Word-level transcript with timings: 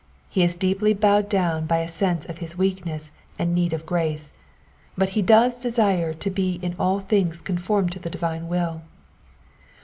He 0.29 0.41
is 0.41 0.55
deeply 0.55 0.95
bowed 0.95 1.29
down 1.29 1.67
by 1.67 1.77
a 1.77 1.87
sense 1.87 2.25
of 2.25 2.39
his 2.39 2.57
weakness 2.57 3.11
and 3.37 3.53
need 3.53 3.71
of 3.71 3.85
grace; 3.85 4.31
but 4.97 5.09
he 5.09 5.21
does 5.21 5.59
desire 5.59 6.11
to 6.11 6.29
be 6.31 6.53
in 6.63 6.73
all 6.79 7.01
things 7.01 7.39
conformed 7.39 7.91
to 7.91 7.99
the 7.99 8.09
divine 8.09 8.47
will. 8.47 8.81